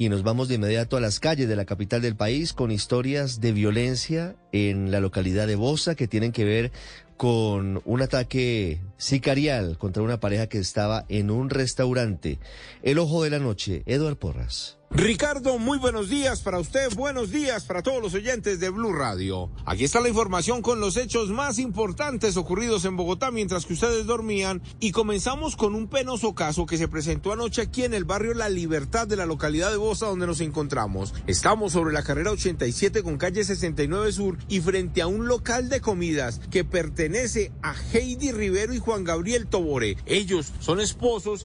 [0.00, 3.40] Y nos vamos de inmediato a las calles de la capital del país con historias
[3.40, 6.70] de violencia en la localidad de Bosa que tienen que ver
[7.16, 12.38] con un ataque sicarial contra una pareja que estaba en un restaurante.
[12.84, 14.77] El ojo de la noche, Eduard Porras.
[14.90, 19.50] Ricardo, muy buenos días para usted, buenos días para todos los oyentes de Blue Radio.
[19.66, 24.06] Aquí está la información con los hechos más importantes ocurridos en Bogotá mientras que ustedes
[24.06, 28.32] dormían y comenzamos con un penoso caso que se presentó anoche aquí en el barrio
[28.32, 31.12] La Libertad de la localidad de Bosa donde nos encontramos.
[31.26, 35.82] Estamos sobre la carrera 87 con calle 69 Sur y frente a un local de
[35.82, 39.98] comidas que pertenece a Heidi Rivero y Juan Gabriel Tobore.
[40.06, 41.44] Ellos son esposos.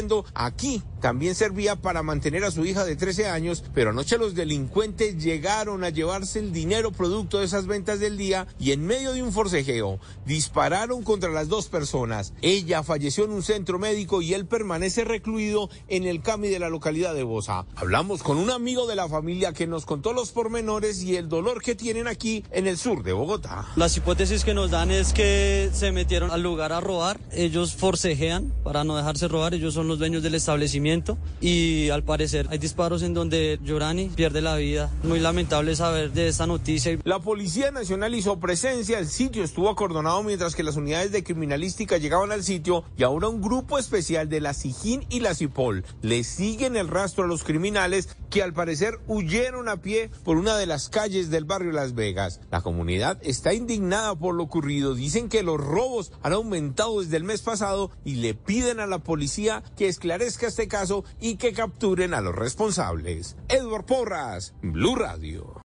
[0.33, 5.21] aquí también servía para mantener a su hija de 13 años, pero anoche los delincuentes
[5.21, 9.23] llegaron a llevarse el dinero producto de esas ventas del día y en medio de
[9.23, 12.33] un forcejeo dispararon contra las dos personas.
[12.41, 16.69] Ella falleció en un centro médico y él permanece recluido en el CAMI de la
[16.69, 17.65] localidad de Bosa.
[17.75, 21.63] Hablamos con un amigo de la familia que nos contó los pormenores y el dolor
[21.63, 23.67] que tienen aquí en el sur de Bogotá.
[23.75, 28.53] Las hipótesis que nos dan es que se metieron al lugar a robar, ellos forcejean
[28.63, 30.90] para no dejarse robar, ellos son los dueños del establecimiento
[31.39, 34.91] y al parecer hay disparos en donde Llorani pierde la vida.
[35.03, 36.97] Muy lamentable saber de esta noticia.
[37.03, 41.97] La Policía Nacional hizo presencia, el sitio estuvo acordonado mientras que las unidades de criminalística
[41.97, 46.23] llegaban al sitio y ahora un grupo especial de la SIGIN y la CIPOL le
[46.23, 50.65] siguen el rastro a los criminales que al parecer huyeron a pie por una de
[50.65, 52.39] las calles del barrio Las Vegas.
[52.49, 54.95] La comunidad está indignada por lo ocurrido.
[54.95, 58.99] Dicen que los robos han aumentado desde el mes pasado y le piden a la
[58.99, 63.35] policía que esclarezca este caso y que capturen a los responsables.
[63.49, 65.61] Edward Porras, Blue Radio.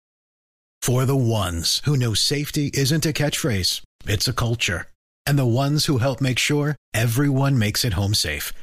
[0.81, 4.87] For the ones who know safety isn't a catchphrase, it's a culture.
[5.27, 8.53] And the ones who help make sure everyone makes it home safe.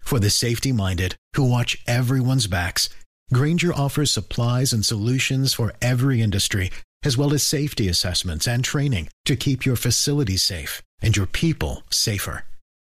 [0.00, 2.88] For the safety minded who watch everyone's backs,
[3.32, 6.70] Granger offers supplies and solutions for every industry,
[7.04, 11.82] as well as safety assessments and training to keep your facility safe and your people
[11.90, 12.44] safer.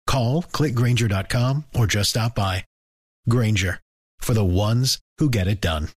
[0.06, 2.64] Call clickgranger.com or just stop by.
[3.28, 3.80] Granger
[4.18, 5.88] for the ones who get it done.